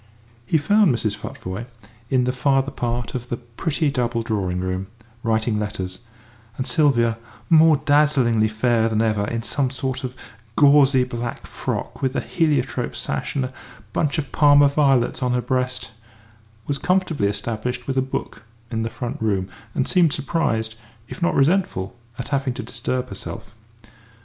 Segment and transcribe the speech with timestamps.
[0.47, 1.15] He found Mrs.
[1.15, 1.67] Futvoye
[2.09, 4.87] in the farther part of the pretty double drawing room,
[5.21, 5.99] writing letters,
[6.57, 7.19] and Sylvia,
[7.51, 10.15] more dazzlingly fair than ever in some sort of
[10.55, 13.53] gauzy black frock with a heliotrope sash and a
[13.93, 15.91] bunch of Parma violets on her breast,
[16.65, 18.41] was comfortably established with a book
[18.71, 20.73] in the front room, and seemed surprised,
[21.09, 23.53] if not resentful, at having to disturb herself.